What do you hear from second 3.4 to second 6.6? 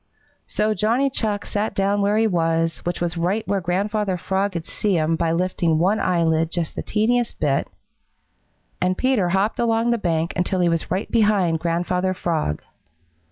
where Grandfather Frog could see him by lifting one eyelid